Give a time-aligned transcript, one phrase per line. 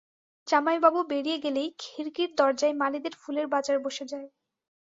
[0.47, 4.27] জামাইবাবু বেরিয়ে গেলেই খিড়কির দরজায় মালীদের ফুলের বাজার বসে যায়।